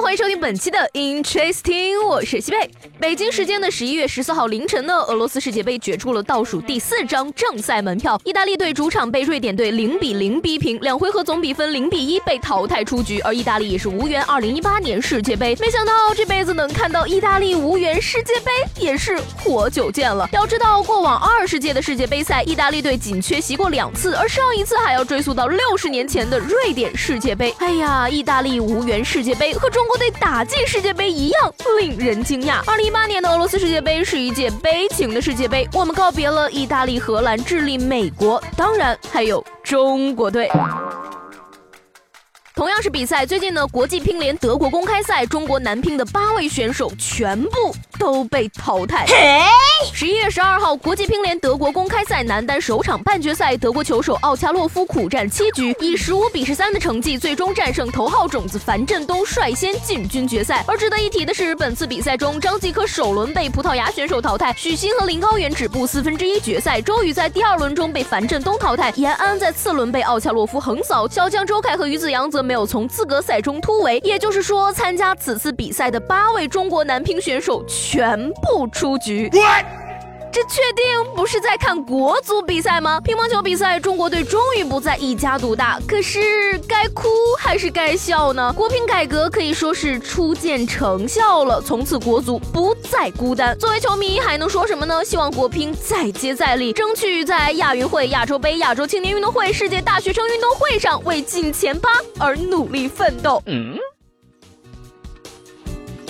[0.00, 2.68] 欢迎收听本期的 Interesting，我是西贝。
[2.98, 15.54] 北京时间的十一月十四号凌晨呢，俄罗斯世界杯决出了倒数第四张正赛门票，意大利队主场被瑞典队零比零逼平，两回合总比分零比一被淘汰出局，而意大利也是无缘二零一八年世界杯。
[15.60, 20.26] 没想到这辈子能看到意大利无缘世界杯，也是活久见了。
[20.32, 27.54] 要知道，过往二十届的世界杯赛，意大利队仅缺席过两次，而上一次还要追溯到六十年前的瑞典世界杯。
[27.58, 29.89] 哎呀，意大利无缘世界杯和中。
[29.90, 32.62] 国队打进世界杯一样令人惊讶。
[32.64, 40.48] 二零一八年的俄罗斯世界杯是一届悲情的世界杯，我们告别了意大利、荷兰、智利、美国，当然还有中国队。
[42.60, 49.06] 同样是比赛，最近呢，国际乒联德国公开赛，中国男乒的八位选手全部都被淘汰。
[49.94, 60.62] 十一月十二号，国际乒联德国公开赛男单首场半决赛，德国球手奥恰洛夫苦战七局，以十五比十三的成绩，最终战胜头号种子樊振东，率先进军决赛。
[60.68, 72.49] 而值得一提的是，本次比赛中，张继科首轮被葡萄牙选手淘汰，许昕和林高远止步四分之一决赛，周宇在第二轮中被樊振东淘汰，延安在次轮被奥恰洛夫横扫，小将周凯和于子洋则。
[72.50, 79.30] 没有从资格赛中突围，也就是说，参加此次比赛的八位中国男乒选手全部出局。
[80.32, 80.84] 这确定
[81.16, 83.00] 不是在看国足比赛吗？
[83.00, 85.80] 乒乓球比赛，中国队终于不再一家独大。
[85.88, 88.52] 可是该哭还是该笑呢？
[88.52, 93.58] 国乒改革可以说是初见成效了，从此国足不再孤单。
[93.58, 95.04] 作为球迷还能说什么呢？
[95.04, 103.42] 希望国乒再接再厉，争取在亚运会、亚洲杯、亚洲青年运动会、世界大学生运动会上为进前八而努力奋斗。
[103.46, 103.76] 嗯。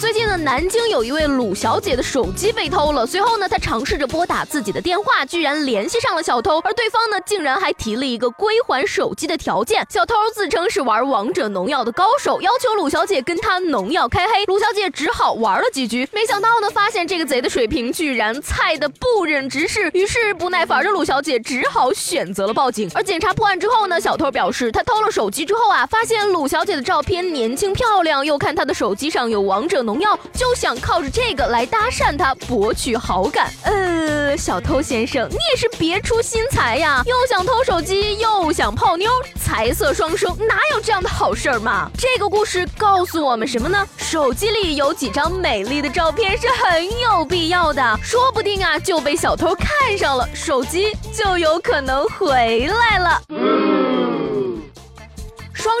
[0.00, 3.04] 最近呢，南京有一位鲁小姐的手机被偷了。
[3.04, 9.84] 随后呢，她尝试着拨打自己的电话，居然联系上了小偷，而对方呢，竟然还提了一个归还手机的条件。
[9.90, 14.44] 小偷自称是玩王者农药的高手，要求鲁小姐跟他农药开黑。
[14.44, 19.90] 鲁小姐只好玩了几局，没想到呢，发现这个贼的水平居然菜的不忍直视。
[19.94, 22.88] 于是不耐烦的鲁小姐只好选择了报警。
[22.94, 29.87] 而检查破案之后呢，小偷表示他偷了手机之后啊，发现鲁小姐的照片年轻漂亮，又看她的手机上有王者。
[29.88, 33.50] 农药就想靠着这个来搭讪他，博取好感。
[33.62, 39.10] 呃，小偷先生，你也是别出心裁呀，又想偷手机，又想泡妞，
[39.42, 41.90] 财色双收，哪有这样的好事儿嘛？
[41.96, 43.82] 这个故事告诉我们什么呢？
[43.96, 53.57] 手机里有几张美丽的照片是很有必要的，说不定啊就被小偷看上了，手机就有可能回来了。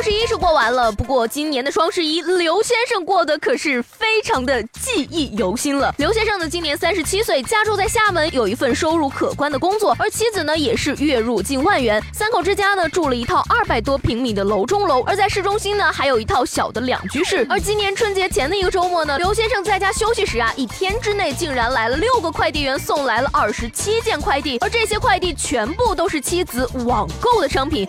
[0.08, 5.94] 十一是过完了，不过今年的双十一，刘先生过得可是非常的记忆犹新了。
[5.98, 12.02] 刘先生呢，今年三十七岁，家住在厦门，有一份收入可观的工作，而妻子呢，也是月入近万元。
[12.14, 17.46] 三口之家呢，住了一套二百多平米的楼中楼，而在市中心呢，还有一套小的两居室。
[17.50, 27.86] 而今年春节前的一个周末呢，刘先生在家休息时啊，一天之内竟然来了六个快递员，送来了二十七件快递，而这些快递全部都是妻子网购的商品。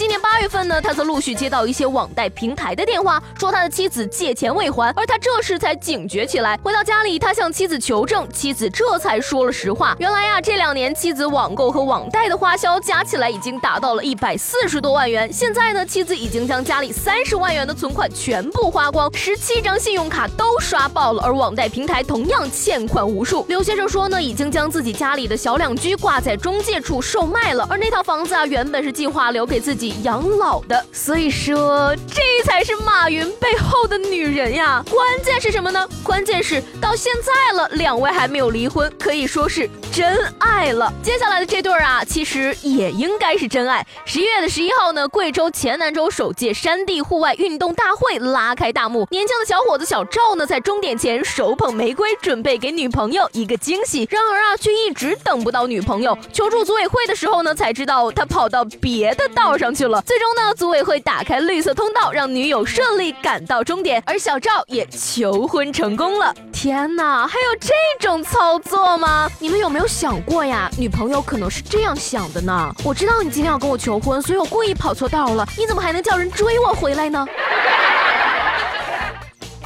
[0.00, 6.58] 今年八月份呢，他则陆续接到一些网贷平台的电话，说他的妻子借钱未还，而他这时才警觉起来。
[6.62, 9.94] 回到家里，他向妻子求证，妻子这才说了实话。
[9.98, 15.30] 原来呀，这两年妻子网购和网贷的花销加起来已经达到了一百四十多万元。
[15.30, 23.44] 现在呢，妻子已经将家里三十万元的存款全部花光，十七张信用卡都刷爆了，而网贷平台同样欠款无数。
[23.50, 29.89] 刘先生说呢，已经将自己家里的小两居挂在中介处售卖了，而那套房子啊，原本是计划留给自己。
[30.02, 34.82] 养老的，所以说这才是马云背后的女人呀。
[34.90, 35.86] 关键是什么呢？
[36.02, 40.92] 关键是到现在了，两位还没有离婚，可以说是真爱了。
[41.02, 43.86] 接下来的这对儿啊，其实也应该是真爱。
[44.04, 49.06] 十一月的十一号呢，贵州黔南州首届山地户外运动大会拉开大幕。
[49.10, 54.06] 年轻的小伙子小赵呢，在终点前手捧玫瑰，准备给女朋友一个惊喜。
[54.10, 56.16] 然而啊，却一直等不到女朋友。
[56.32, 60.02] 求助组委会的时候呢，才知道他跑到别的道上去了。
[60.02, 66.34] 最终呢，组委会打开绿色通道，让女友顺利赶到终点，而小赵也求婚成功了。
[66.52, 69.30] 天哪，还有这种操作吗？
[69.38, 70.70] 你们有没有想过呀？
[70.78, 72.74] 女朋友可能是这样想的呢。
[72.84, 75.46] 我知道你今天要跟我求婚，所以我故意跑错道了。
[75.56, 77.26] 你怎么还能叫人追我回来呢？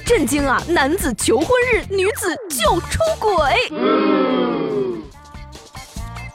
[0.05, 0.63] 震惊啊！
[0.69, 4.44] 男子求婚日，女子就出轨。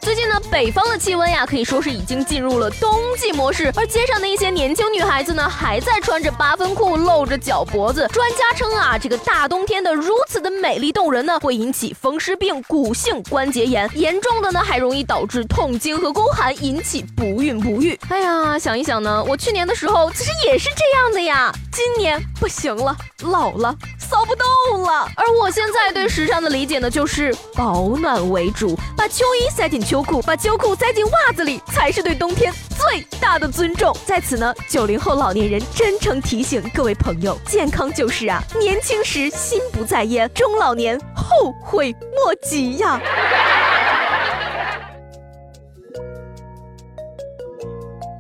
[0.09, 8.07] 最近呢，北方的气温呀，可以说是已经进入了冬季模式，而街上的一些年轻女孩子呢，还在穿着八分裤，露着脚脖子。
[8.11, 17.95] 专家称啊，这个大冬天的如此的美丽动人呢，会引起风湿病、骨性关节炎，严重的呢还容易导致痛经和宫寒，引起不孕不育。
[18.09, 23.75] 哎呀，想一想呢，我去年的时候其实也是这样的呀，今年不行了，老了。
[24.09, 33.95] 骚不动了，而我现在对时尚的理解呢，就是保暖为主，把秋衣塞进秋裤，把秋裤塞进袜子里，才是对冬天最大的尊重。
[34.07, 43.00] 在此呢，九零后老年人真诚提醒各位朋友，健康就是啊，年轻时心不在焉，中老年后悔莫及呀。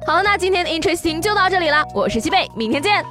[0.05, 3.03] 好了，那今天的 Interesting 就到这里了，我是西贝，明天见。